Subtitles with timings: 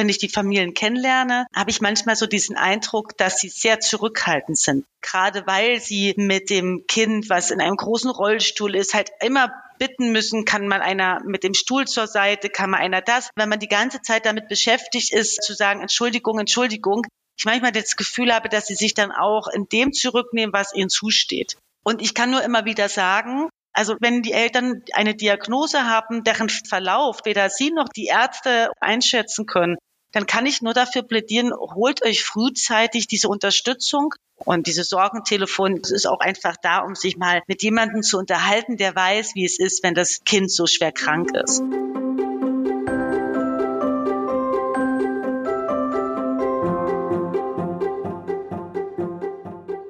[0.00, 4.56] wenn ich die Familien kennenlerne, habe ich manchmal so diesen Eindruck, dass sie sehr zurückhaltend
[4.56, 4.86] sind.
[5.02, 10.10] Gerade weil sie mit dem Kind, was in einem großen Rollstuhl ist, halt immer bitten
[10.10, 13.28] müssen, kann man einer mit dem Stuhl zur Seite, kann man einer das.
[13.36, 17.06] Wenn man die ganze Zeit damit beschäftigt ist, zu sagen, Entschuldigung, Entschuldigung,
[17.36, 20.88] ich manchmal das Gefühl habe, dass sie sich dann auch in dem zurücknehmen, was ihnen
[20.88, 21.58] zusteht.
[21.84, 26.48] Und ich kann nur immer wieder sagen, also wenn die Eltern eine Diagnose haben, deren
[26.48, 29.76] Verlauf weder sie noch die Ärzte einschätzen können,
[30.12, 34.14] dann kann ich nur dafür plädieren, holt euch frühzeitig diese Unterstützung.
[34.36, 38.94] Und dieses Sorgentelefon ist auch einfach da, um sich mal mit jemandem zu unterhalten, der
[38.94, 41.62] weiß, wie es ist, wenn das Kind so schwer krank ist.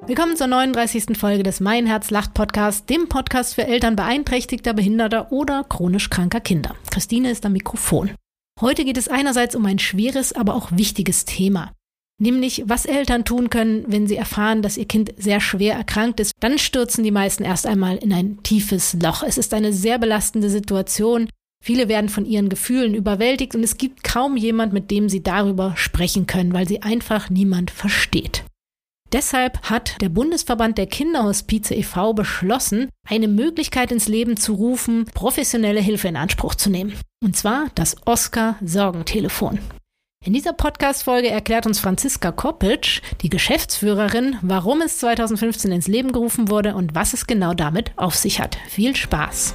[0.06, 1.16] Willkommen zur 39.
[1.16, 6.41] Folge des Mein Herz lacht Podcast, dem Podcast für Eltern beeinträchtigter, behinderter oder chronisch kranker
[6.41, 6.75] Kinder.
[6.91, 8.11] Christine ist am Mikrofon.
[8.60, 11.73] Heute geht es einerseits um ein schweres, aber auch wichtiges Thema.
[12.20, 16.33] Nämlich, was Eltern tun können, wenn sie erfahren, dass ihr Kind sehr schwer erkrankt ist.
[16.41, 19.22] Dann stürzen die meisten erst einmal in ein tiefes Loch.
[19.22, 21.30] Es ist eine sehr belastende Situation.
[21.64, 25.74] Viele werden von ihren Gefühlen überwältigt und es gibt kaum jemand, mit dem sie darüber
[25.77, 28.45] sprechen können, weil sie einfach niemand versteht.
[29.12, 32.12] Deshalb hat der Bundesverband der Kinderhospize e.V.
[32.12, 36.94] beschlossen, eine Möglichkeit ins Leben zu rufen, professionelle Hilfe in Anspruch zu nehmen.
[37.22, 39.58] Und zwar das Oscar-Sorgentelefon.
[40.25, 46.48] In dieser Podcast-Folge erklärt uns Franziska Koppitsch, die Geschäftsführerin, warum es 2015 ins Leben gerufen
[46.48, 48.58] wurde und was es genau damit auf sich hat.
[48.69, 49.55] Viel Spaß!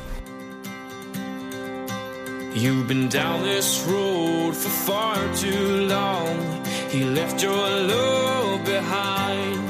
[2.55, 6.63] You've been down this road for far too long.
[6.89, 8.24] He left your love
[8.65, 9.61] behind.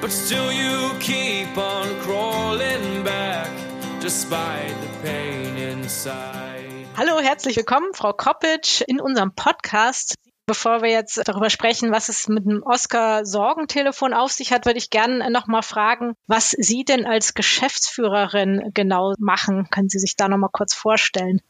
[0.00, 3.50] But still you keep on crawling back,
[4.00, 6.86] despite the pain inside.
[6.96, 10.14] Hallo, herzlich willkommen, Frau Koppitsch, in unserem Podcast.
[10.46, 14.90] Bevor wir jetzt darüber sprechen, was es mit dem Oscar-Sorgentelefon auf sich hat, würde ich
[14.90, 19.68] gerne noch mal fragen, was Sie denn als Geschäftsführerin genau machen.
[19.70, 21.40] Können Sie sich da noch mal kurz vorstellen?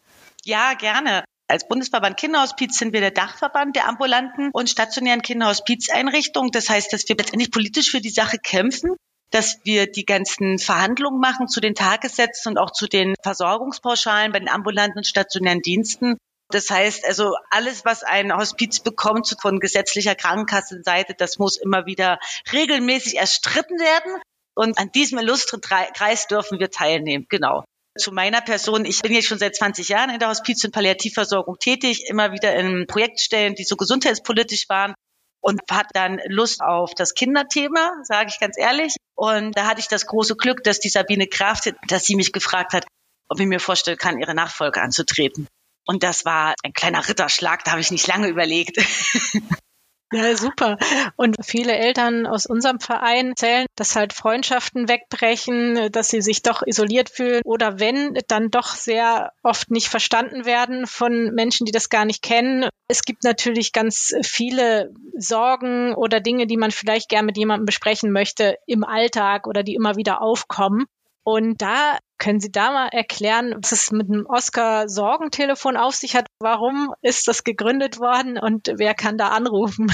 [0.44, 1.24] Ja, gerne.
[1.52, 6.50] Als Bundesverband Kinderhospiz sind wir der Dachverband der ambulanten und stationären Kinderhospizeinrichtungen.
[6.50, 8.96] Das heißt, dass wir letztendlich politisch für die Sache kämpfen,
[9.30, 14.38] dass wir die ganzen Verhandlungen machen zu den Tagessätzen und auch zu den Versorgungspauschalen bei
[14.38, 16.16] den ambulanten und stationären Diensten.
[16.48, 22.18] Das heißt also, alles, was ein Hospiz bekommt von gesetzlicher Krankenkassenseite, das muss immer wieder
[22.50, 24.22] regelmäßig erstritten werden.
[24.54, 27.26] Und an diesem illustren Kreis dürfen wir teilnehmen.
[27.28, 27.62] Genau.
[27.98, 31.58] Zu meiner Person, ich bin jetzt schon seit 20 Jahren in der Hospiz- und Palliativversorgung
[31.58, 34.94] tätig, immer wieder in Projektstellen, die so gesundheitspolitisch waren
[35.42, 38.96] und hatte dann Lust auf das Kinderthema, sage ich ganz ehrlich.
[39.14, 42.72] Und da hatte ich das große Glück, dass die Sabine Kraft, dass sie mich gefragt
[42.72, 42.86] hat,
[43.28, 45.46] ob ich mir vorstellen kann, ihre Nachfolge anzutreten.
[45.84, 48.78] Und das war ein kleiner Ritterschlag, da habe ich nicht lange überlegt.
[50.22, 50.76] Ja, super.
[51.16, 56.62] Und viele Eltern aus unserem Verein erzählen, dass halt Freundschaften wegbrechen, dass sie sich doch
[56.66, 61.88] isoliert fühlen oder wenn, dann doch sehr oft nicht verstanden werden von Menschen, die das
[61.88, 62.68] gar nicht kennen.
[62.88, 68.12] Es gibt natürlich ganz viele Sorgen oder Dinge, die man vielleicht gern mit jemandem besprechen
[68.12, 70.84] möchte im Alltag oder die immer wieder aufkommen.
[71.24, 76.28] Und da können Sie da mal erklären, was es mit dem Oscar-Sorgentelefon auf sich hat?
[76.38, 79.92] Warum ist das gegründet worden und wer kann da anrufen?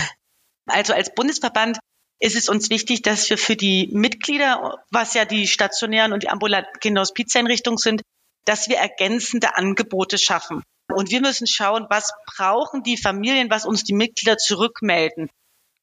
[0.67, 1.79] Also als Bundesverband
[2.21, 6.29] ist es uns wichtig, dass wir für die Mitglieder, was ja die stationären und die
[6.29, 8.03] ambulanten Kinderhospizeinrichtungen sind,
[8.45, 10.63] dass wir ergänzende Angebote schaffen.
[10.95, 15.31] Und wir müssen schauen, was brauchen die Familien, was uns die Mitglieder zurückmelden.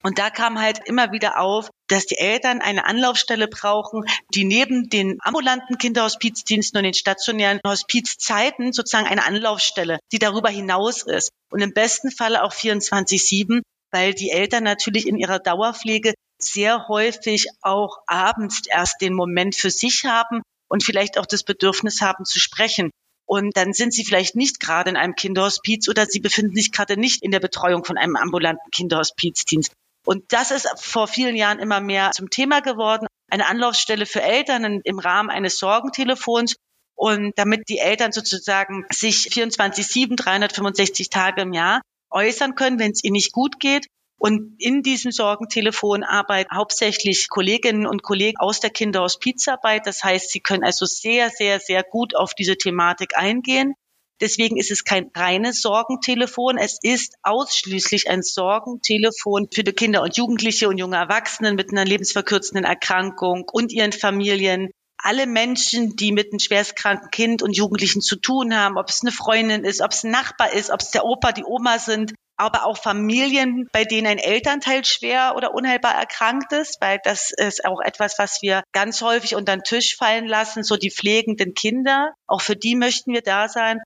[0.06, 4.06] Und da kam halt immer wieder auf, dass die Eltern eine Anlaufstelle brauchen,
[4.36, 11.02] die neben den ambulanten Kinderhospizdiensten und den stationären Hospizzeiten sozusagen eine Anlaufstelle, die darüber hinaus
[11.02, 11.32] ist.
[11.50, 17.48] Und im besten Falle auch 24-7, weil die Eltern natürlich in ihrer Dauerpflege sehr häufig
[17.64, 22.40] auch abends erst den Moment für sich haben und vielleicht auch das Bedürfnis haben zu
[22.40, 22.92] sprechen.
[23.28, 26.96] Und dann sind sie vielleicht nicht gerade in einem Kinderhospiz oder sie befinden sich gerade
[26.96, 29.72] nicht in der Betreuung von einem ambulanten Kinderhospizdienst.
[30.05, 33.07] Und das ist vor vielen Jahren immer mehr zum Thema geworden.
[33.29, 36.55] Eine Anlaufstelle für Eltern im Rahmen eines Sorgentelefons.
[36.97, 43.03] Und damit die Eltern sozusagen sich 24-7, 365 Tage im Jahr äußern können, wenn es
[43.03, 43.87] ihnen nicht gut geht.
[44.17, 49.85] Und in diesem Sorgentelefon arbeiten hauptsächlich Kolleginnen und Kollegen aus der Kinderhospizarbeit.
[49.85, 53.73] Das heißt, sie können also sehr, sehr, sehr gut auf diese Thematik eingehen.
[54.22, 56.58] Deswegen ist es kein reines Sorgentelefon.
[56.58, 62.64] Es ist ausschließlich ein Sorgentelefon für Kinder und Jugendliche und junge Erwachsenen mit einer lebensverkürzenden
[62.64, 64.72] Erkrankung und ihren Familien.
[64.97, 69.12] Alle Menschen, die mit einem schwerstkranken Kind und Jugendlichen zu tun haben, ob es eine
[69.12, 72.66] Freundin ist, ob es ein Nachbar ist, ob es der Opa, die Oma sind, aber
[72.66, 77.82] auch Familien, bei denen ein Elternteil schwer oder unheilbar erkrankt ist, weil das ist auch
[77.82, 82.14] etwas, was wir ganz häufig unter den Tisch fallen lassen, so die pflegenden Kinder.
[82.28, 83.82] Auch für die möchten wir da sein.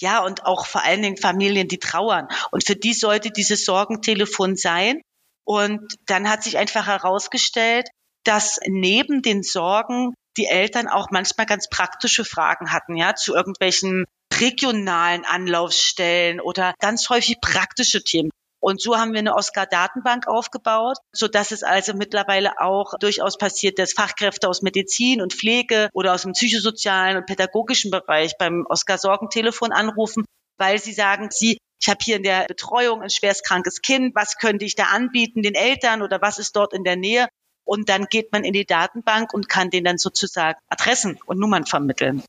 [0.00, 2.28] Ja, und auch vor allen Dingen Familien, die trauern.
[2.50, 5.00] Und für die sollte dieses Sorgentelefon sein.
[5.44, 7.88] Und dann hat sich einfach herausgestellt,
[8.24, 14.04] dass neben den Sorgen die Eltern auch manchmal ganz praktische Fragen hatten, ja, zu irgendwelchen
[14.34, 18.30] regionalen Anlaufstellen oder ganz häufig praktische Themen.
[18.68, 23.78] Und so haben wir eine Oscar-Datenbank aufgebaut, so dass es also mittlerweile auch durchaus passiert,
[23.78, 29.72] dass Fachkräfte aus Medizin und Pflege oder aus dem psychosozialen und pädagogischen Bereich beim Oscar-Sorgentelefon
[29.72, 30.26] anrufen,
[30.58, 34.66] weil sie sagen, sie, ich habe hier in der Betreuung ein schwerstkrankes Kind, was könnte
[34.66, 37.26] ich da anbieten den Eltern oder was ist dort in der Nähe?
[37.64, 41.64] Und dann geht man in die Datenbank und kann denen dann sozusagen Adressen und Nummern
[41.64, 42.22] vermitteln.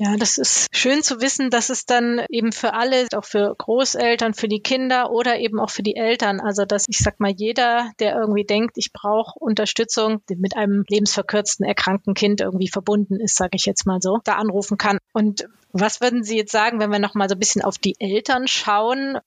[0.00, 4.32] Ja, das ist schön zu wissen, dass es dann eben für alle, auch für Großeltern,
[4.32, 7.90] für die Kinder oder eben auch für die Eltern, also dass ich sag mal jeder,
[7.98, 13.56] der irgendwie denkt, ich brauche Unterstützung, mit einem lebensverkürzten erkrankten Kind irgendwie verbunden ist, sage
[13.56, 14.98] ich jetzt mal so, da anrufen kann.
[15.12, 17.96] Und was würden Sie jetzt sagen, wenn wir noch mal so ein bisschen auf die
[17.98, 19.18] Eltern schauen?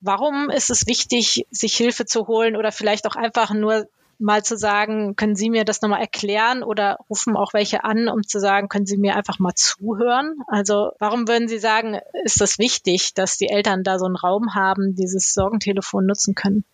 [0.00, 3.86] Warum ist es wichtig, sich Hilfe zu holen oder vielleicht auch einfach nur
[4.18, 8.26] mal zu sagen, können Sie mir das nochmal erklären oder rufen auch welche an, um
[8.26, 10.36] zu sagen, können Sie mir einfach mal zuhören?
[10.46, 14.54] Also warum würden Sie sagen, ist das wichtig, dass die Eltern da so einen Raum
[14.54, 16.64] haben, dieses Sorgentelefon nutzen können?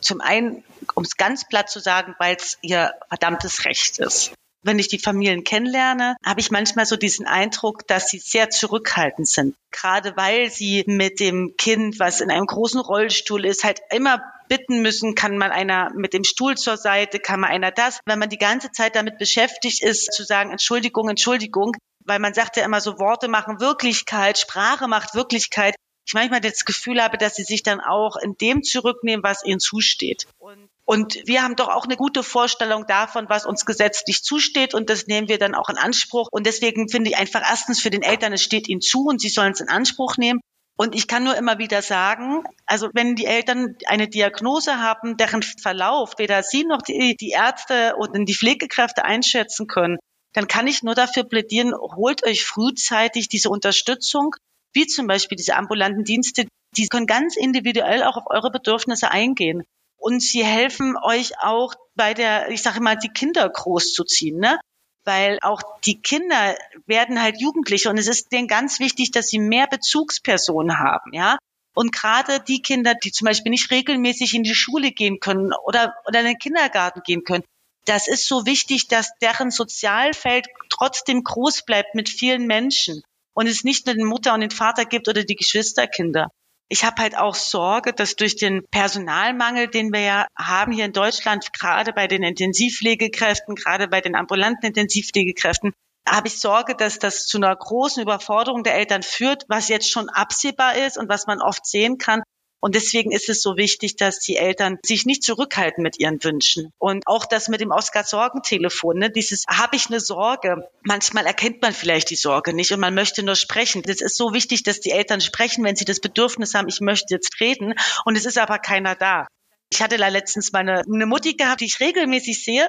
[0.00, 0.62] Zum einen,
[0.94, 4.32] um es ganz platt zu sagen, weil es ihr verdammtes Recht ist
[4.62, 9.26] wenn ich die Familien kennenlerne, habe ich manchmal so diesen Eindruck, dass sie sehr zurückhaltend
[9.26, 9.56] sind.
[9.70, 14.82] Gerade weil sie mit dem Kind, was in einem großen Rollstuhl ist, halt immer bitten
[14.82, 18.00] müssen, kann man einer mit dem Stuhl zur Seite, kann man einer das.
[18.04, 21.72] Wenn man die ganze Zeit damit beschäftigt ist, zu sagen, Entschuldigung, Entschuldigung,
[22.04, 25.76] weil man sagt ja immer so, Worte machen Wirklichkeit, Sprache macht Wirklichkeit.
[26.04, 29.60] Ich manchmal das Gefühl habe, dass sie sich dann auch in dem zurücknehmen, was ihnen
[29.60, 30.26] zusteht.
[30.38, 34.74] Und und wir haben doch auch eine gute Vorstellung davon, was uns gesetzlich zusteht.
[34.74, 36.26] Und das nehmen wir dann auch in Anspruch.
[36.32, 39.28] Und deswegen finde ich einfach erstens für den Eltern, es steht ihnen zu und sie
[39.28, 40.40] sollen es in Anspruch nehmen.
[40.80, 45.42] Und ich kann nur immer wieder sagen, also wenn die Eltern eine Diagnose haben, deren
[45.42, 49.98] Verlauf weder sie noch die, die Ärzte und die Pflegekräfte einschätzen können,
[50.32, 54.34] dann kann ich nur dafür plädieren, holt euch frühzeitig diese Unterstützung,
[54.72, 59.64] wie zum Beispiel diese ambulanten Dienste, die können ganz individuell auch auf eure Bedürfnisse eingehen.
[59.98, 64.58] Und sie helfen euch auch bei der, ich sage mal, die Kinder großzuziehen, ne?
[65.04, 66.56] Weil auch die Kinder
[66.86, 71.38] werden halt Jugendliche und es ist denen ganz wichtig, dass sie mehr Bezugspersonen haben, ja.
[71.74, 75.94] Und gerade die Kinder, die zum Beispiel nicht regelmäßig in die Schule gehen können oder,
[76.06, 77.44] oder in den Kindergarten gehen können,
[77.84, 83.02] das ist so wichtig, dass deren Sozialfeld trotzdem groß bleibt mit vielen Menschen
[83.32, 86.28] und es nicht nur den Mutter und den Vater gibt oder die Geschwisterkinder.
[86.72, 90.92] Ich habe halt auch Sorge, dass durch den Personalmangel, den wir ja haben hier in
[90.92, 95.72] Deutschland, gerade bei den Intensivpflegekräften, gerade bei den ambulanten Intensivpflegekräften,
[96.08, 100.08] habe ich Sorge, dass das zu einer großen Überforderung der Eltern führt, was jetzt schon
[100.08, 102.22] absehbar ist und was man oft sehen kann,
[102.60, 106.72] und deswegen ist es so wichtig, dass die Eltern sich nicht zurückhalten mit ihren Wünschen.
[106.78, 110.68] Und auch das mit dem Oscar-Sorgentelefon, ne, dieses, habe ich eine Sorge?
[110.82, 113.82] Manchmal erkennt man vielleicht die Sorge nicht und man möchte nur sprechen.
[113.82, 117.14] Das ist so wichtig, dass die Eltern sprechen, wenn sie das Bedürfnis haben, ich möchte
[117.14, 117.74] jetzt reden
[118.04, 119.26] und es ist aber keiner da.
[119.72, 122.68] Ich hatte da letztens mal eine, eine Mutti gehabt, die ich regelmäßig sehe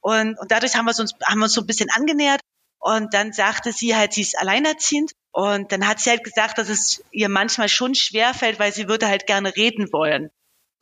[0.00, 2.40] und, und dadurch haben wir uns, haben wir uns so ein bisschen angenähert
[2.80, 6.68] und dann sagte sie halt, sie ist alleinerziehend und dann hat sie halt gesagt, dass
[6.68, 10.30] es ihr manchmal schon schwer fällt, weil sie würde halt gerne reden wollen.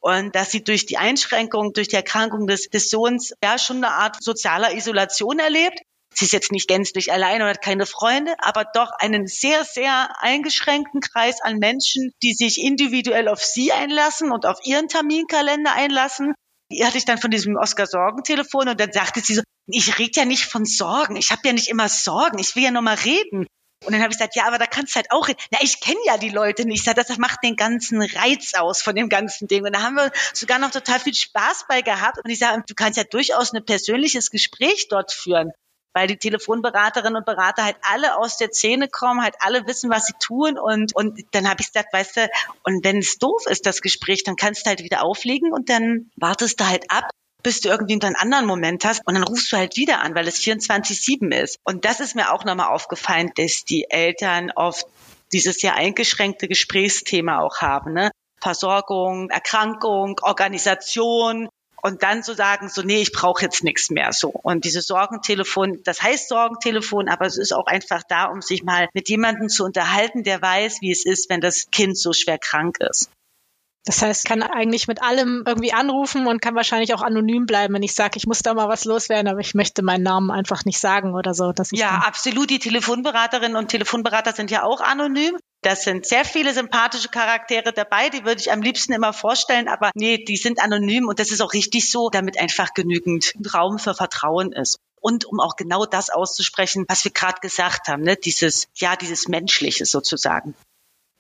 [0.01, 3.93] Und dass sie durch die Einschränkung, durch die Erkrankung des, des Sohns ja schon eine
[3.93, 5.81] Art sozialer Isolation erlebt.
[6.15, 10.11] Sie ist jetzt nicht gänzlich allein und hat keine Freunde, aber doch einen sehr, sehr
[10.21, 16.35] eingeschränkten Kreis an Menschen, die sich individuell auf sie einlassen und auf ihren Terminkalender einlassen.
[16.71, 20.25] Die hatte ich dann von diesem Oscar-Sorgentelefon und dann sagte sie so, ich rede ja
[20.25, 23.47] nicht von Sorgen, ich habe ja nicht immer Sorgen, ich will ja nur mal reden.
[23.85, 25.39] Und dann habe ich gesagt, ja, aber da kannst du halt auch reden.
[25.53, 26.81] Na, ich kenne ja die Leute nicht.
[26.81, 29.65] Ich sage, das macht den ganzen Reiz aus von dem ganzen Ding.
[29.65, 32.19] Und da haben wir sogar noch total viel Spaß bei gehabt.
[32.25, 35.53] Und ich sage, du kannst ja durchaus ein persönliches Gespräch dort führen
[35.95, 40.07] weil die Telefonberaterinnen und Berater halt alle aus der Szene kommen, halt alle wissen, was
[40.07, 42.29] sie tun und und dann habe ich gesagt, weißt du,
[42.63, 46.11] und wenn es doof ist das Gespräch, dann kannst du halt wieder auflegen und dann
[46.15, 47.11] wartest du halt ab,
[47.43, 50.27] bis du irgendwie einen anderen Moment hast und dann rufst du halt wieder an, weil
[50.27, 51.59] es 24-7 ist.
[51.65, 54.87] Und das ist mir auch nochmal aufgefallen, dass die Eltern oft
[55.33, 57.93] dieses sehr eingeschränkte Gesprächsthema auch haben.
[57.93, 58.11] Ne?
[58.41, 61.49] Versorgung, Erkrankung, Organisation
[61.81, 64.29] und dann so sagen, so, nee, ich brauche jetzt nichts mehr so.
[64.31, 68.89] Und dieses Sorgentelefon, das heißt Sorgentelefon, aber es ist auch einfach da, um sich mal
[68.95, 72.79] mit jemandem zu unterhalten, der weiß, wie es ist, wenn das Kind so schwer krank
[72.81, 73.11] ist.
[73.85, 77.83] Das heißt, kann eigentlich mit allem irgendwie anrufen und kann wahrscheinlich auch anonym bleiben, wenn
[77.83, 80.79] ich sage, ich muss da mal was loswerden, aber ich möchte meinen Namen einfach nicht
[80.79, 81.53] sagen oder so.
[81.71, 82.51] ja, absolut.
[82.51, 85.39] Die Telefonberaterinnen und Telefonberater sind ja auch anonym.
[85.63, 89.91] Das sind sehr viele sympathische Charaktere dabei, die würde ich am liebsten immer vorstellen, aber
[89.95, 93.95] nee, die sind anonym und das ist auch richtig so, damit einfach genügend Raum für
[93.95, 94.79] Vertrauen ist.
[95.01, 98.17] Und um auch genau das auszusprechen, was wir gerade gesagt haben, ne?
[98.17, 100.55] dieses, ja, dieses Menschliche sozusagen.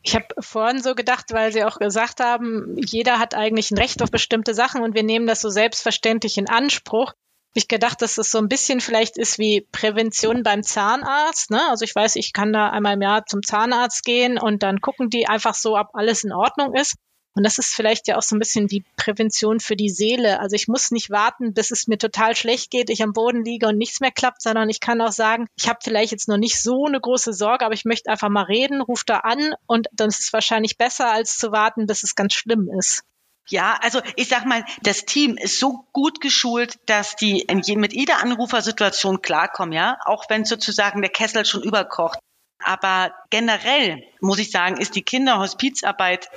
[0.02, 4.02] Ich habe vorhin so gedacht, weil Sie auch gesagt haben, jeder hat eigentlich ein Recht
[4.02, 7.12] auf bestimmte Sachen und wir nehmen das so selbstverständlich in Anspruch.
[7.54, 11.50] Ich gedacht, dass das so ein bisschen vielleicht ist wie Prävention beim Zahnarzt.
[11.50, 11.60] Ne?
[11.70, 15.10] Also ich weiß, ich kann da einmal im Jahr zum Zahnarzt gehen und dann gucken
[15.10, 16.94] die einfach so, ob alles in Ordnung ist.
[17.34, 20.40] Und das ist vielleicht ja auch so ein bisschen wie Prävention für die Seele.
[20.40, 23.68] Also ich muss nicht warten, bis es mir total schlecht geht, ich am Boden liege
[23.68, 26.60] und nichts mehr klappt, sondern ich kann auch sagen, ich habe vielleicht jetzt noch nicht
[26.60, 30.08] so eine große Sorge, aber ich möchte einfach mal reden, ruf da an und dann
[30.08, 33.04] ist es wahrscheinlich besser, als zu warten, bis es ganz schlimm ist.
[33.50, 38.20] Ja, also ich sag mal, das Team ist so gut geschult, dass die mit jeder
[38.20, 42.18] Anrufersituation klarkommen, ja, auch wenn sozusagen der Kessel schon überkocht.
[42.62, 46.28] Aber generell muss ich sagen, ist die Kinderhospizarbeit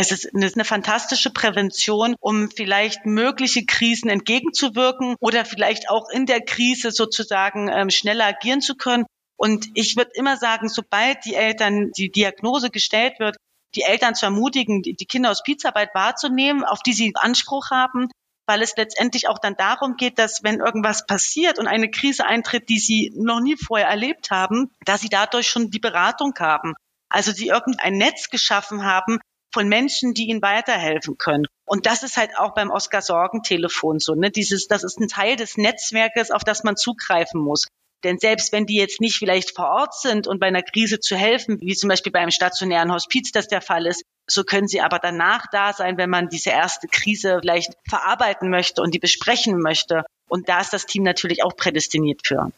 [0.00, 6.40] es ist eine fantastische Prävention, um vielleicht mögliche Krisen entgegenzuwirken oder vielleicht auch in der
[6.40, 9.04] Krise sozusagen ähm, schneller agieren zu können.
[9.36, 13.36] Und ich würde immer sagen, sobald die Eltern die Diagnose gestellt wird,
[13.74, 18.08] die Eltern zu ermutigen, die Kinder aus Pizarbeit wahrzunehmen, auf die sie Anspruch haben,
[18.46, 22.68] weil es letztendlich auch dann darum geht, dass wenn irgendwas passiert und eine Krise eintritt,
[22.68, 26.74] die sie noch nie vorher erlebt haben, dass sie dadurch schon die Beratung haben.
[27.08, 29.20] Also sie irgendein Netz geschaffen haben,
[29.52, 31.46] von Menschen, die ihnen weiterhelfen können.
[31.64, 34.14] Und das ist halt auch beim Oscar-Sorgentelefon so.
[34.14, 34.30] Ne?
[34.30, 37.66] Dieses, das ist ein Teil des Netzwerkes, auf das man zugreifen muss.
[38.02, 41.16] Denn selbst wenn die jetzt nicht vielleicht vor Ort sind und bei einer Krise zu
[41.16, 44.98] helfen, wie zum Beispiel beim stationären Hospiz das der Fall ist, so können sie aber
[44.98, 50.04] danach da sein, wenn man diese erste Krise vielleicht verarbeiten möchte und die besprechen möchte.
[50.28, 52.50] Und da ist das Team natürlich auch prädestiniert für.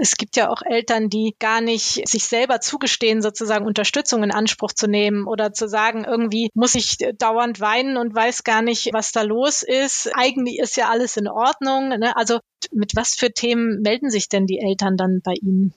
[0.00, 4.72] Es gibt ja auch Eltern, die gar nicht sich selber zugestehen, sozusagen Unterstützung in Anspruch
[4.72, 9.12] zu nehmen oder zu sagen, irgendwie muss ich dauernd weinen und weiß gar nicht, was
[9.12, 10.10] da los ist.
[10.14, 11.90] Eigentlich ist ja alles in Ordnung.
[11.90, 12.16] Ne?
[12.16, 12.40] Also
[12.72, 15.74] mit was für Themen melden sich denn die Eltern dann bei Ihnen?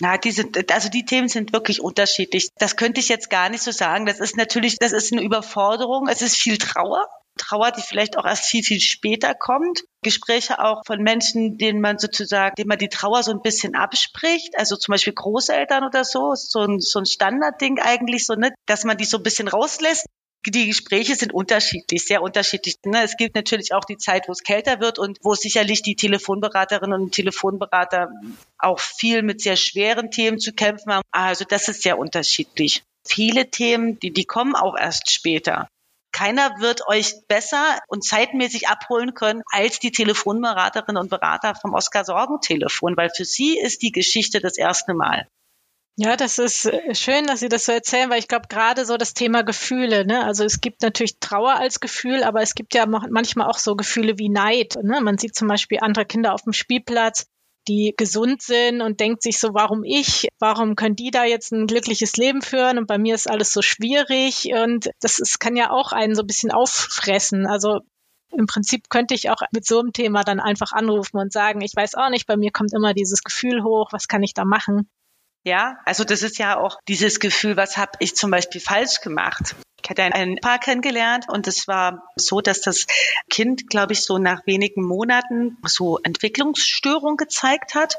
[0.00, 2.50] Ja, diese, also die Themen sind wirklich unterschiedlich.
[2.58, 4.04] Das könnte ich jetzt gar nicht so sagen.
[4.04, 6.08] Das ist natürlich, das ist eine Überforderung.
[6.08, 7.08] Es ist viel Trauer.
[7.38, 9.82] Trauer, die vielleicht auch erst viel, viel später kommt.
[10.02, 14.58] Gespräche auch von Menschen, denen man sozusagen, denen man die Trauer so ein bisschen abspricht,
[14.58, 18.84] also zum Beispiel Großeltern oder so, so ein, so ein Standardding eigentlich so, ne, dass
[18.84, 20.06] man die so ein bisschen rauslässt.
[20.44, 22.74] Die Gespräche sind unterschiedlich, sehr unterschiedlich.
[22.84, 23.04] Ne?
[23.04, 27.00] Es gibt natürlich auch die Zeit, wo es kälter wird und wo sicherlich die Telefonberaterinnen
[27.00, 28.10] und Telefonberater
[28.58, 31.04] auch viel mit sehr schweren Themen zu kämpfen haben.
[31.12, 32.82] Also das ist sehr unterschiedlich.
[33.06, 35.68] Viele Themen, die, die kommen auch erst später.
[36.12, 42.04] Keiner wird euch besser und zeitmäßig abholen können als die Telefonberaterinnen und Berater vom Oskar
[42.04, 45.26] Sorgentelefon, weil für sie ist die Geschichte das erste Mal.
[45.96, 48.96] Ja, das ist äh, schön, dass Sie das so erzählen, weil ich glaube, gerade so
[48.96, 50.24] das Thema Gefühle, ne?
[50.24, 54.18] Also es gibt natürlich Trauer als Gefühl, aber es gibt ja manchmal auch so Gefühle
[54.18, 54.78] wie Neid.
[54.82, 55.02] Ne?
[55.02, 57.26] Man sieht zum Beispiel andere Kinder auf dem Spielplatz,
[57.68, 60.28] die gesund sind und denkt sich so, warum ich?
[60.38, 63.62] Warum können die da jetzt ein glückliches Leben führen und bei mir ist alles so
[63.62, 67.46] schwierig und das ist, kann ja auch einen so ein bisschen auffressen.
[67.46, 67.80] Also
[68.30, 71.72] im Prinzip könnte ich auch mit so einem Thema dann einfach anrufen und sagen, ich
[71.76, 74.88] weiß auch nicht, bei mir kommt immer dieses Gefühl hoch, was kann ich da machen?
[75.44, 79.56] Ja, also das ist ja auch dieses Gefühl, was habe ich zum Beispiel falsch gemacht?
[79.82, 82.86] Ich hatte ein Paar kennengelernt und es war so, dass das
[83.28, 87.98] Kind, glaube ich, so nach wenigen Monaten so Entwicklungsstörung gezeigt hat.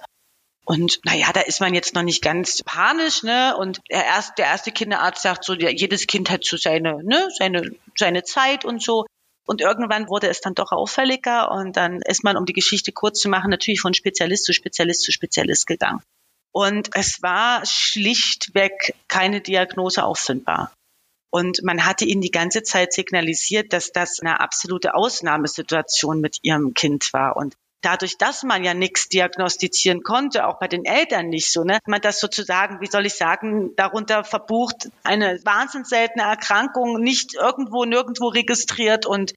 [0.65, 3.57] Und naja, da ist man jetzt noch nicht ganz panisch, ne?
[3.57, 7.71] Und der erste, der erste Kinderarzt sagt so, jedes Kind hat so seine, ne, seine,
[7.97, 9.05] seine Zeit und so.
[9.45, 13.19] Und irgendwann wurde es dann doch auffälliger und dann ist man, um die Geschichte kurz
[13.19, 16.01] zu machen, natürlich von Spezialist zu Spezialist zu Spezialist gegangen.
[16.53, 20.71] Und es war schlichtweg keine Diagnose auffindbar.
[21.31, 26.75] Und man hatte ihnen die ganze Zeit signalisiert, dass das eine absolute Ausnahmesituation mit ihrem
[26.75, 27.35] Kind war.
[27.35, 31.79] Und dadurch, dass man ja nichts diagnostizieren konnte, auch bei den Eltern nicht so, ne,
[31.87, 37.85] man das sozusagen, wie soll ich sagen, darunter verbucht, eine wahnsinnig seltene Erkrankung, nicht irgendwo,
[37.85, 39.33] nirgendwo registriert und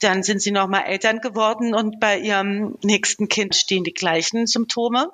[0.00, 5.10] dann sind sie nochmal Eltern geworden und bei ihrem nächsten Kind stehen die gleichen Symptome.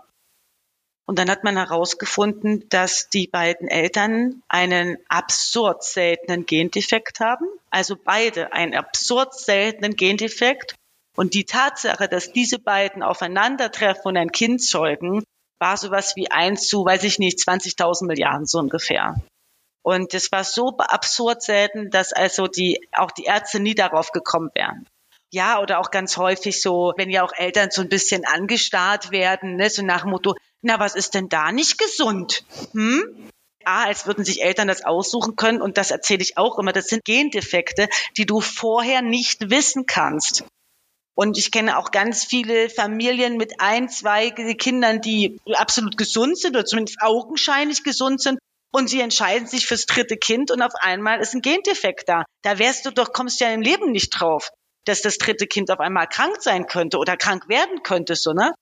[1.07, 7.47] Und dann hat man herausgefunden, dass die beiden Eltern einen absurd seltenen Gendefekt haben.
[7.71, 10.75] Also beide einen absurd seltenen Gendefekt.
[11.17, 15.23] Und die Tatsache, dass diese beiden aufeinandertreffen und ein Kind zeugen,
[15.61, 19.15] war sowas wie eins zu, weiß ich nicht, 20.000 Milliarden so ungefähr.
[19.83, 24.51] Und das war so absurd selten, dass also die, auch die Ärzte nie darauf gekommen
[24.55, 24.87] wären.
[25.33, 29.57] Ja, oder auch ganz häufig so, wenn ja auch Eltern so ein bisschen angestarrt werden,
[29.57, 30.35] ne, so nach dem Motto,
[30.67, 32.45] na, was ist denn da nicht gesund?
[32.73, 33.31] Hm?
[33.65, 36.87] A, als würden sich Eltern das aussuchen können und das erzähle ich auch immer, das
[36.87, 40.45] sind Gendefekte, die du vorher nicht wissen kannst.
[41.17, 46.55] Und ich kenne auch ganz viele Familien mit ein, zwei Kindern, die absolut gesund sind
[46.55, 48.39] oder zumindest augenscheinlich gesund sind.
[48.73, 52.25] Und sie entscheiden sich fürs dritte Kind und auf einmal ist ein Gendefekt da.
[52.43, 54.51] Da wärst du doch, kommst ja im Leben nicht drauf,
[54.85, 58.53] dass das dritte Kind auf einmal krank sein könnte oder krank werden könnte, so, ne?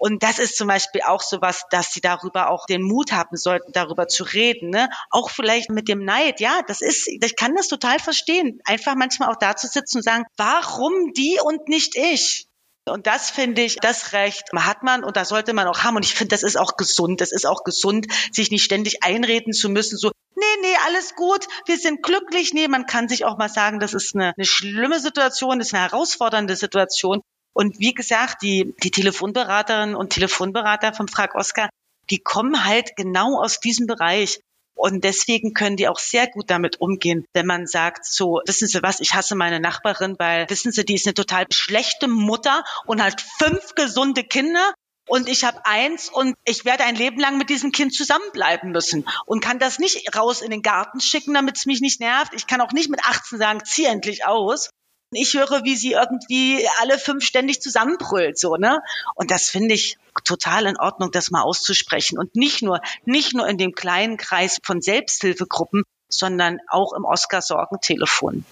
[0.00, 3.36] Und das ist zum Beispiel auch so was, dass sie darüber auch den Mut haben
[3.36, 4.70] sollten, darüber zu reden.
[4.70, 4.88] Ne?
[5.10, 6.40] Auch vielleicht mit dem Neid.
[6.40, 8.62] Ja, das ist, ich kann das total verstehen.
[8.64, 12.46] Einfach manchmal auch da zu sitzen und sagen, warum die und nicht ich?
[12.88, 15.96] Und das finde ich, das Recht hat man und da sollte man auch haben.
[15.96, 17.20] Und ich finde, das ist auch gesund.
[17.20, 21.46] Das ist auch gesund, sich nicht ständig einreden zu müssen, so, nee, nee, alles gut,
[21.66, 22.54] wir sind glücklich.
[22.54, 25.74] Nee, man kann sich auch mal sagen, das ist eine, eine schlimme Situation, das ist
[25.74, 27.20] eine herausfordernde Situation.
[27.52, 31.68] Und wie gesagt, die, die Telefonberaterinnen und Telefonberater vom Frag Oscar,
[32.10, 34.40] die kommen halt genau aus diesem Bereich.
[34.74, 38.82] Und deswegen können die auch sehr gut damit umgehen, wenn man sagt, so, wissen Sie
[38.82, 43.02] was, ich hasse meine Nachbarin, weil, wissen Sie, die ist eine total schlechte Mutter und
[43.02, 44.72] hat fünf gesunde Kinder
[45.10, 49.04] und ich habe eins und ich werde ein Leben lang mit diesem Kind zusammenbleiben müssen
[49.26, 52.32] und kann das nicht raus in den Garten schicken, damit es mich nicht nervt.
[52.32, 54.70] Ich kann auch nicht mit 18 sagen, zieh endlich aus.
[55.12, 58.80] Ich höre, wie sie irgendwie alle fünf ständig zusammenbrüllt, so, ne?
[59.16, 62.18] Und das finde ich total in Ordnung, das mal auszusprechen.
[62.18, 68.44] Und nicht nur, nicht nur in dem kleinen Kreis von Selbsthilfegruppen, sondern auch im Oscar-Sorgentelefon.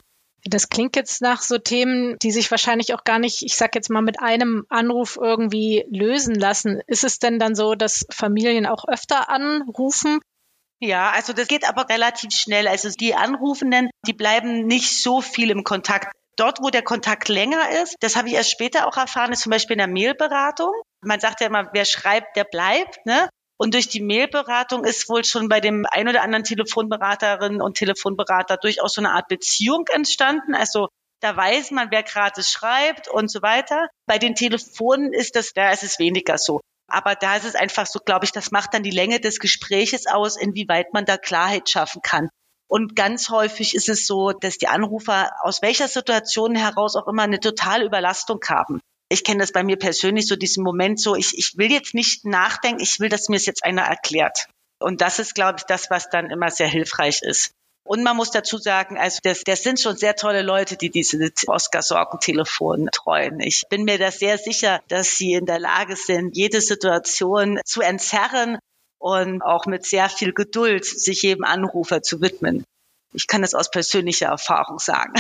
[0.45, 3.91] Das klingt jetzt nach so Themen, die sich wahrscheinlich auch gar nicht, ich sag jetzt
[3.91, 6.81] mal, mit einem Anruf irgendwie lösen lassen.
[6.87, 10.21] Ist es denn dann so, dass Familien auch öfter anrufen?
[10.81, 12.69] Ja, also das geht aber relativ schnell.
[12.69, 16.15] Also die Anrufenden, die bleiben nicht so viel im Kontakt.
[16.39, 19.51] Dort, wo der Kontakt länger ist, das habe ich erst später auch erfahren, ist zum
[19.51, 20.73] Beispiel in der Mailberatung.
[21.01, 23.05] Man sagt ja immer, wer schreibt, der bleibt.
[23.05, 23.29] Ne?
[23.59, 28.57] Und durch die Mailberatung ist wohl schon bei dem ein oder anderen Telefonberaterinnen und Telefonberater
[28.57, 30.55] durchaus so eine Art Beziehung entstanden.
[30.55, 30.89] Also
[31.21, 33.89] da weiß man, wer gerade schreibt und so weiter.
[34.07, 36.61] Bei den Telefonen ist das, da ist es weniger so.
[36.89, 40.07] Aber da ist es einfach so, glaube ich, das macht dann die Länge des Gespräches
[40.07, 42.31] aus, inwieweit man da Klarheit schaffen kann.
[42.69, 47.23] Und ganz häufig ist es so, dass die Anrufer aus welcher Situation heraus auch immer
[47.23, 48.81] eine totale Überlastung haben.
[49.11, 52.27] Ich kenne das bei mir persönlich so diesen Moment so, ich, ich will jetzt nicht
[52.27, 54.47] nachdenken, ich will, dass mir es jetzt einer erklärt.
[54.81, 57.53] Und das ist, glaube ich, das, was dann immer sehr hilfreich ist.
[57.89, 61.33] Und man muss dazu sagen, also das, das sind schon sehr tolle Leute, die diese
[61.47, 63.41] Oscar-Sorgentelefon treuen.
[63.41, 67.81] Ich bin mir da sehr sicher, dass sie in der Lage sind, jede Situation zu
[67.81, 68.59] entzerren
[68.99, 72.65] und auch mit sehr viel Geduld sich jedem Anrufer zu widmen.
[73.13, 75.15] Ich kann das aus persönlicher Erfahrung sagen.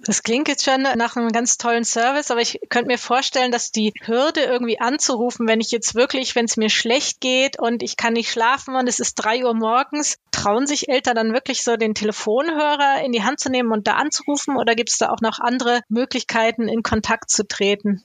[0.00, 3.72] Das klingt jetzt schon nach einem ganz tollen Service, aber ich könnte mir vorstellen, dass
[3.72, 7.96] die Hürde irgendwie anzurufen, wenn ich jetzt wirklich, wenn es mir schlecht geht und ich
[7.96, 11.76] kann nicht schlafen und es ist drei Uhr morgens, trauen sich Eltern dann wirklich so
[11.76, 15.20] den Telefonhörer in die Hand zu nehmen und da anzurufen oder gibt es da auch
[15.20, 18.04] noch andere Möglichkeiten, in Kontakt zu treten?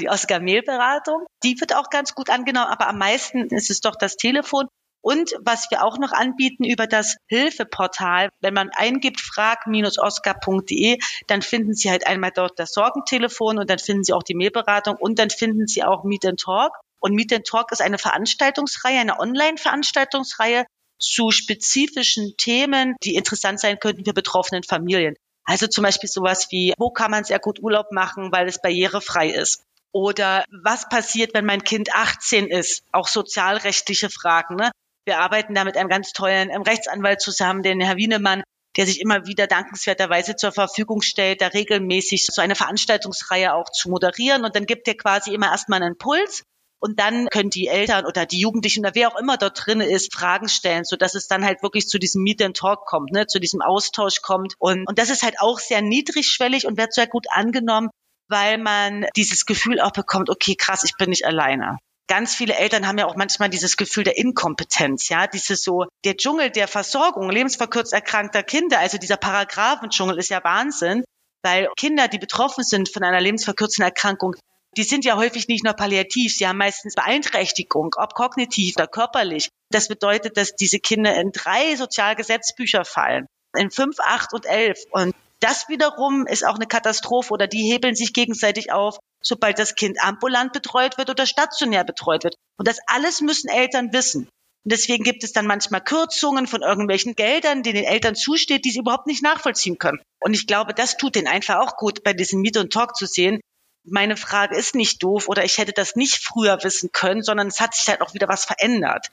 [0.00, 4.16] Die Oscar-Mail-Beratung, die wird auch ganz gut angenommen, aber am meisten ist es doch das
[4.16, 4.66] Telefon.
[5.00, 11.74] Und was wir auch noch anbieten über das Hilfeportal, wenn man eingibt frag-oscar.de, dann finden
[11.74, 15.30] Sie halt einmal dort das Sorgentelefon und dann finden Sie auch die Mailberatung und dann
[15.30, 16.72] finden Sie auch Meet and Talk.
[17.00, 20.64] Und Meet and Talk ist eine Veranstaltungsreihe, eine Online-Veranstaltungsreihe
[20.98, 25.16] zu spezifischen Themen, die interessant sein könnten für betroffenen Familien.
[25.44, 29.28] Also zum Beispiel sowas wie, wo kann man sehr gut Urlaub machen, weil es barrierefrei
[29.28, 29.62] ist?
[29.94, 32.82] Oder was passiert, wenn mein Kind 18 ist?
[32.90, 34.56] Auch sozialrechtliche Fragen.
[34.56, 34.72] Ne?
[35.06, 38.42] Wir arbeiten da mit einem ganz tollen Rechtsanwalt zusammen, den Herr Wienemann,
[38.76, 43.88] der sich immer wieder dankenswerterweise zur Verfügung stellt, da regelmäßig so eine Veranstaltungsreihe auch zu
[43.88, 44.44] moderieren.
[44.44, 46.42] Und dann gibt er quasi immer erstmal einen Impuls.
[46.80, 50.12] Und dann können die Eltern oder die Jugendlichen oder wer auch immer dort drin ist,
[50.12, 53.28] Fragen stellen, so dass es dann halt wirklich zu diesem Meet and Talk kommt, ne,
[53.28, 54.54] zu diesem Austausch kommt.
[54.58, 57.90] Und, und das ist halt auch sehr niedrigschwellig und wird sehr gut angenommen,
[58.28, 61.78] weil man dieses Gefühl auch bekommt, okay, krass, ich bin nicht alleine.
[62.06, 66.16] Ganz viele Eltern haben ja auch manchmal dieses Gefühl der Inkompetenz, ja, dieses so, der
[66.16, 71.04] Dschungel der Versorgung lebensverkürzt erkrankter Kinder, also dieser Paragraphendschungel ist ja Wahnsinn,
[71.42, 74.34] weil Kinder, die betroffen sind von einer lebensverkürzenden Erkrankung,
[74.76, 79.48] die sind ja häufig nicht nur palliativ, sie haben meistens Beeinträchtigung, ob kognitiv oder körperlich.
[79.70, 84.78] Das bedeutet, dass diese Kinder in drei Sozialgesetzbücher fallen, in fünf, acht und elf.
[84.90, 89.74] Und das wiederum ist auch eine Katastrophe oder die hebeln sich gegenseitig auf, sobald das
[89.74, 92.36] Kind ambulant betreut wird oder stationär betreut wird.
[92.56, 94.22] Und das alles müssen Eltern wissen.
[94.22, 98.70] Und deswegen gibt es dann manchmal Kürzungen von irgendwelchen Geldern, die den Eltern zusteht, die
[98.70, 100.00] sie überhaupt nicht nachvollziehen können.
[100.18, 103.04] Und ich glaube, das tut denen einfach auch gut, bei diesem Meet und Talk zu
[103.04, 103.40] sehen.
[103.86, 107.60] Meine Frage ist nicht doof oder ich hätte das nicht früher wissen können, sondern es
[107.60, 109.10] hat sich halt auch wieder was verändert.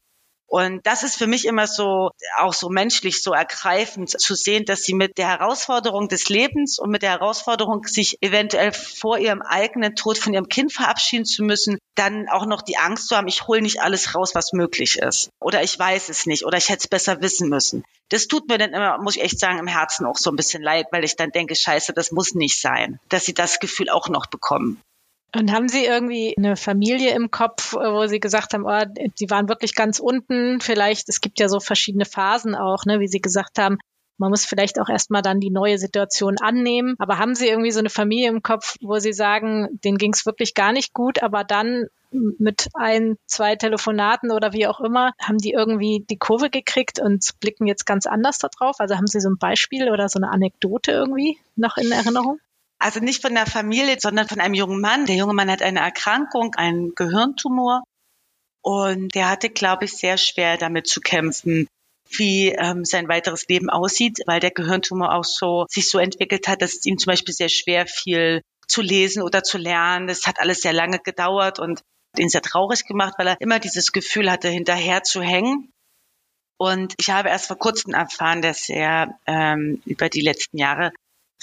[0.51, 4.83] Und das ist für mich immer so, auch so menschlich, so ergreifend zu sehen, dass
[4.83, 9.95] sie mit der Herausforderung des Lebens und mit der Herausforderung, sich eventuell vor ihrem eigenen
[9.95, 13.47] Tod von ihrem Kind verabschieden zu müssen, dann auch noch die Angst zu haben, ich
[13.47, 15.29] hole nicht alles raus, was möglich ist.
[15.39, 16.45] Oder ich weiß es nicht.
[16.45, 17.85] Oder ich hätte es besser wissen müssen.
[18.09, 20.61] Das tut mir dann immer, muss ich echt sagen, im Herzen auch so ein bisschen
[20.61, 24.09] leid, weil ich dann denke, scheiße, das muss nicht sein, dass sie das Gefühl auch
[24.09, 24.81] noch bekommen.
[25.33, 28.83] Und haben Sie irgendwie eine Familie im Kopf, wo Sie gesagt haben, oh,
[29.19, 30.59] die waren wirklich ganz unten?
[30.59, 33.77] Vielleicht, es gibt ja so verschiedene Phasen auch, ne, wie Sie gesagt haben,
[34.17, 36.95] man muss vielleicht auch erstmal dann die neue Situation annehmen.
[36.99, 40.25] Aber haben Sie irgendwie so eine Familie im Kopf, wo Sie sagen, denen ging es
[40.25, 45.37] wirklich gar nicht gut, aber dann mit ein, zwei Telefonaten oder wie auch immer, haben
[45.37, 48.79] die irgendwie die Kurve gekriegt und blicken jetzt ganz anders darauf?
[48.79, 52.39] Also haben Sie so ein Beispiel oder so eine Anekdote irgendwie noch in Erinnerung?
[52.81, 55.05] Also nicht von der Familie, sondern von einem jungen Mann.
[55.05, 57.83] Der junge Mann hat eine Erkrankung, einen Gehirntumor.
[58.63, 61.67] Und der hatte, glaube ich, sehr schwer damit zu kämpfen,
[62.09, 66.61] wie ähm, sein weiteres Leben aussieht, weil der Gehirntumor auch so sich so entwickelt hat,
[66.61, 70.07] dass es ihm zum Beispiel sehr schwer fiel zu lesen oder zu lernen.
[70.07, 71.81] Das hat alles sehr lange gedauert und
[72.17, 75.71] ihn sehr traurig gemacht, weil er immer dieses Gefühl hatte, hinterher zu hängen.
[76.57, 80.91] Und ich habe erst vor kurzem erfahren, dass er ähm, über die letzten Jahre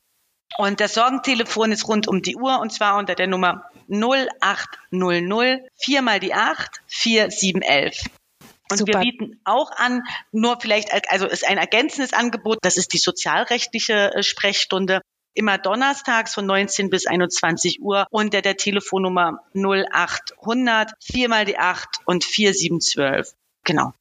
[0.59, 6.03] Und das Sorgentelefon ist rund um die Uhr und zwar unter der Nummer 0800 4
[6.03, 8.11] mal die 8 4711.
[8.71, 8.93] Und Super.
[8.93, 10.03] wir bieten auch an,
[10.33, 15.01] nur vielleicht, also ist ein ergänzendes Angebot, das ist die sozialrechtliche äh, Sprechstunde.
[15.33, 22.01] Immer donnerstags von 19 bis 21 Uhr unter der Telefonnummer 0800 4 mal die 8
[22.05, 23.33] und 4712.
[23.65, 23.93] Genau.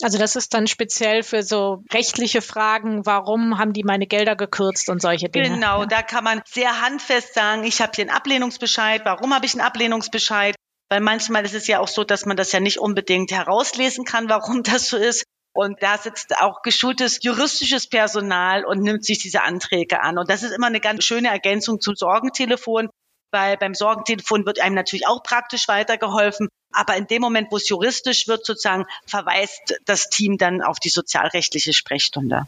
[0.00, 4.88] Also das ist dann speziell für so rechtliche Fragen, warum haben die meine Gelder gekürzt
[4.90, 5.48] und solche Dinge.
[5.48, 5.86] Genau, ja.
[5.86, 9.62] da kann man sehr handfest sagen, ich habe hier einen Ablehnungsbescheid, warum habe ich einen
[9.62, 10.54] Ablehnungsbescheid?
[10.90, 14.28] Weil manchmal ist es ja auch so, dass man das ja nicht unbedingt herauslesen kann,
[14.28, 15.24] warum das so ist.
[15.54, 20.18] Und da sitzt auch geschultes juristisches Personal und nimmt sich diese Anträge an.
[20.18, 22.90] Und das ist immer eine ganz schöne Ergänzung zum Sorgentelefon,
[23.32, 26.48] weil beim Sorgentelefon wird einem natürlich auch praktisch weitergeholfen.
[26.72, 30.90] Aber in dem Moment, wo es juristisch wird, sozusagen verweist das Team dann auf die
[30.90, 32.46] sozialrechtliche Sprechstunde.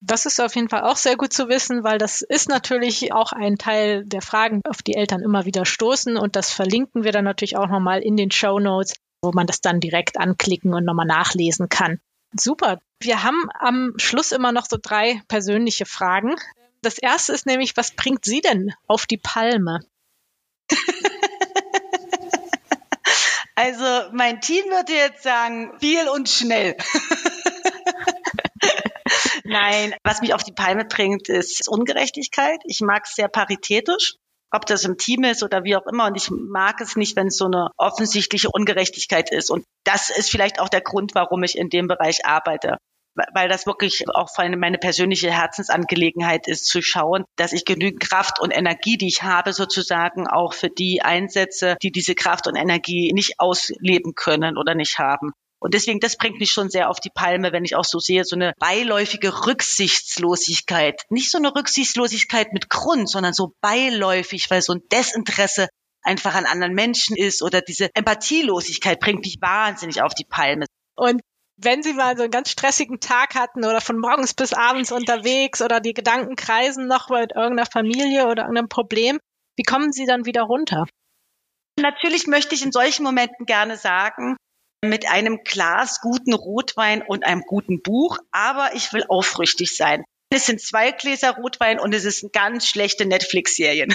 [0.00, 3.32] Das ist auf jeden Fall auch sehr gut zu wissen, weil das ist natürlich auch
[3.32, 6.16] ein Teil der Fragen, auf die Eltern immer wieder stoßen.
[6.16, 9.60] Und das verlinken wir dann natürlich auch nochmal in den Show Notes, wo man das
[9.60, 11.98] dann direkt anklicken und nochmal nachlesen kann.
[12.32, 12.78] Super.
[13.00, 16.36] Wir haben am Schluss immer noch so drei persönliche Fragen.
[16.82, 19.80] Das erste ist nämlich, was bringt Sie denn auf die Palme?
[23.60, 26.76] Also mein Team würde jetzt sagen, viel und schnell.
[29.48, 32.60] Nein, was mich auf die Palme bringt, ist Ungerechtigkeit.
[32.64, 34.16] Ich mag es sehr paritätisch
[34.50, 36.06] ob das im Team ist oder wie auch immer.
[36.06, 39.50] Und ich mag es nicht, wenn es so eine offensichtliche Ungerechtigkeit ist.
[39.50, 42.78] Und das ist vielleicht auch der Grund, warum ich in dem Bereich arbeite.
[43.34, 48.52] Weil das wirklich auch meine persönliche Herzensangelegenheit ist, zu schauen, dass ich genügend Kraft und
[48.52, 53.40] Energie, die ich habe, sozusagen auch für die einsetze, die diese Kraft und Energie nicht
[53.40, 55.32] ausleben können oder nicht haben.
[55.60, 58.24] Und deswegen, das bringt mich schon sehr auf die Palme, wenn ich auch so sehe,
[58.24, 61.02] so eine beiläufige Rücksichtslosigkeit.
[61.10, 65.68] Nicht so eine Rücksichtslosigkeit mit Grund, sondern so beiläufig, weil so ein Desinteresse
[66.02, 70.66] einfach an anderen Menschen ist oder diese Empathielosigkeit bringt mich wahnsinnig auf die Palme.
[70.96, 71.20] Und
[71.56, 75.60] wenn Sie mal so einen ganz stressigen Tag hatten oder von morgens bis abends unterwegs
[75.60, 79.18] oder die Gedanken kreisen noch mit irgendeiner Familie oder irgendeinem Problem,
[79.56, 80.86] wie kommen Sie dann wieder runter?
[81.80, 84.36] Natürlich möchte ich in solchen Momenten gerne sagen,
[84.84, 90.04] mit einem Glas guten Rotwein und einem guten Buch, aber ich will aufrichtig sein.
[90.30, 93.94] Es sind zwei Gläser Rotwein und es ist eine ganz schlechte Netflix-Serien.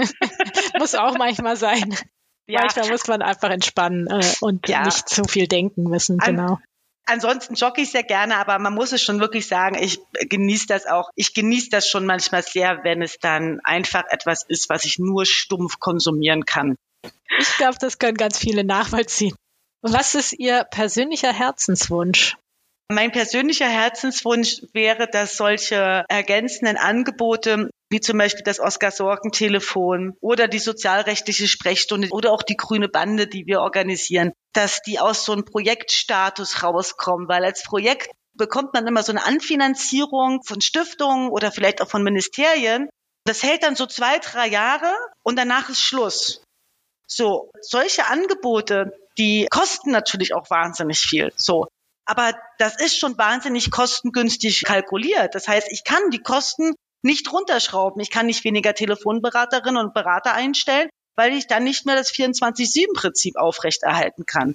[0.78, 1.94] Muss auch manchmal sein.
[2.48, 2.62] Ja.
[2.62, 4.82] Manchmal muss man einfach entspannen äh, und ja.
[4.82, 6.58] nicht zu viel denken müssen, genau.
[7.06, 10.86] Ansonsten jogge ich sehr gerne, aber man muss es schon wirklich sagen, ich genieße das
[10.86, 11.10] auch.
[11.14, 15.26] Ich genieße das schon manchmal sehr, wenn es dann einfach etwas ist, was ich nur
[15.26, 16.76] stumpf konsumieren kann.
[17.38, 19.34] Ich glaube, das können ganz viele nachvollziehen.
[19.82, 22.36] Was ist Ihr persönlicher Herzenswunsch?
[22.92, 30.58] Mein persönlicher Herzenswunsch wäre, dass solche ergänzenden Angebote wie zum Beispiel das Oskar-Sorgen-Telefon oder die
[30.58, 35.44] sozialrechtliche Sprechstunde oder auch die grüne Bande, die wir organisieren, dass die aus so einem
[35.44, 41.80] Projektstatus rauskommen, weil als Projekt bekommt man immer so eine Anfinanzierung von Stiftungen oder vielleicht
[41.80, 42.90] auch von Ministerien.
[43.24, 46.42] Das hält dann so zwei, drei Jahre und danach ist Schluss.
[47.12, 51.32] So, solche Angebote, die kosten natürlich auch wahnsinnig viel.
[51.36, 51.66] So.
[52.06, 55.34] Aber das ist schon wahnsinnig kostengünstig kalkuliert.
[55.34, 58.00] Das heißt, ich kann die Kosten nicht runterschrauben.
[58.00, 63.36] Ich kann nicht weniger Telefonberaterinnen und Berater einstellen, weil ich dann nicht mehr das 24-7-Prinzip
[63.36, 64.54] aufrechterhalten kann.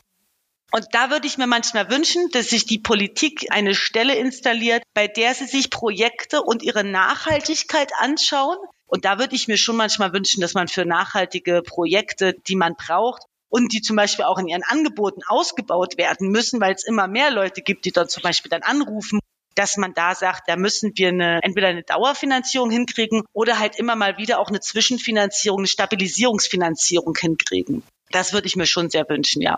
[0.72, 5.08] Und da würde ich mir manchmal wünschen, dass sich die Politik eine Stelle installiert, bei
[5.08, 8.58] der sie sich Projekte und ihre Nachhaltigkeit anschauen.
[8.88, 12.76] Und da würde ich mir schon manchmal wünschen, dass man für nachhaltige Projekte, die man
[12.76, 17.08] braucht, und die zum Beispiel auch in ihren Angeboten ausgebaut werden müssen, weil es immer
[17.08, 19.20] mehr Leute gibt, die dann zum Beispiel dann anrufen,
[19.56, 23.96] dass man da sagt, da müssen wir eine, entweder eine Dauerfinanzierung hinkriegen oder halt immer
[23.96, 27.84] mal wieder auch eine Zwischenfinanzierung, eine Stabilisierungsfinanzierung hinkriegen.
[28.12, 29.58] Das würde ich mir schon sehr wünschen, ja.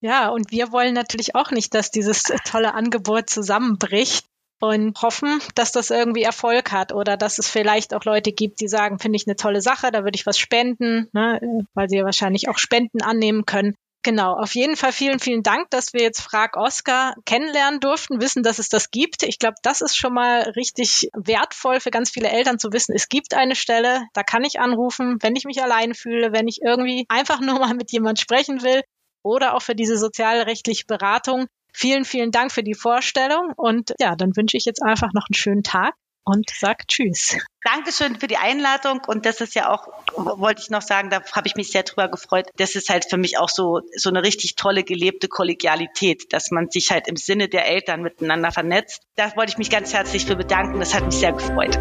[0.00, 4.26] Ja, und wir wollen natürlich auch nicht, dass dieses tolle Angebot zusammenbricht
[4.60, 8.68] und hoffen, dass das irgendwie Erfolg hat oder dass es vielleicht auch Leute gibt, die
[8.68, 11.40] sagen, finde ich eine tolle Sache, da würde ich was spenden, ne,
[11.74, 13.74] weil sie ja wahrscheinlich auch Spenden annehmen können.
[14.04, 18.42] Genau, auf jeden Fall vielen, vielen Dank, dass wir jetzt Frag Oscar kennenlernen durften, wissen,
[18.42, 19.22] dass es das gibt.
[19.22, 23.08] Ich glaube, das ist schon mal richtig wertvoll für ganz viele Eltern zu wissen, es
[23.08, 27.06] gibt eine Stelle, da kann ich anrufen, wenn ich mich allein fühle, wenn ich irgendwie
[27.08, 28.82] einfach nur mal mit jemand sprechen will
[29.22, 31.46] oder auch für diese sozialrechtliche Beratung.
[31.76, 35.34] Vielen, vielen Dank für die Vorstellung und ja, dann wünsche ich jetzt einfach noch einen
[35.34, 37.36] schönen Tag und sag Tschüss.
[37.64, 41.48] Dankeschön für die Einladung und das ist ja auch, wollte ich noch sagen, da habe
[41.48, 42.48] ich mich sehr drüber gefreut.
[42.56, 46.70] Das ist halt für mich auch so, so eine richtig tolle gelebte Kollegialität, dass man
[46.70, 49.02] sich halt im Sinne der Eltern miteinander vernetzt.
[49.16, 50.78] Da wollte ich mich ganz herzlich für bedanken.
[50.78, 51.78] Das hat mich sehr gefreut.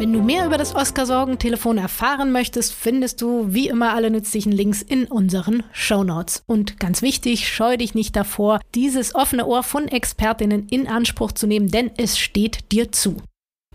[0.00, 4.80] Wenn du mehr über das Oscar-Sorgen-Telefon erfahren möchtest, findest du wie immer alle nützlichen Links
[4.80, 6.42] in unseren Shownotes.
[6.46, 11.46] Und ganz wichtig, scheu dich nicht davor, dieses offene Ohr von Expertinnen in Anspruch zu
[11.46, 13.18] nehmen, denn es steht dir zu.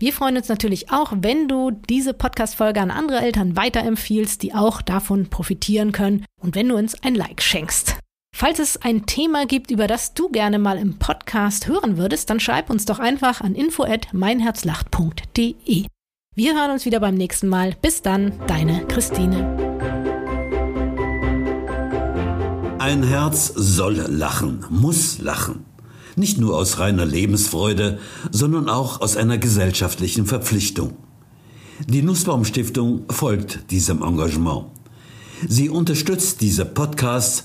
[0.00, 4.82] Wir freuen uns natürlich auch, wenn du diese Podcast-Folge an andere Eltern weiterempfiehlst, die auch
[4.82, 8.00] davon profitieren können und wenn du uns ein Like schenkst.
[8.34, 12.40] Falls es ein Thema gibt, über das du gerne mal im Podcast hören würdest, dann
[12.40, 15.86] schreib uns doch einfach an info@meinherzlacht.de.
[16.38, 17.74] Wir hören uns wieder beim nächsten Mal.
[17.80, 19.56] Bis dann, deine Christine.
[22.78, 25.64] Ein Herz soll lachen, muss lachen.
[26.14, 27.98] Nicht nur aus reiner Lebensfreude,
[28.30, 30.98] sondern auch aus einer gesellschaftlichen Verpflichtung.
[31.86, 34.66] Die Nussbaum Stiftung folgt diesem Engagement.
[35.48, 37.44] Sie unterstützt diese Podcasts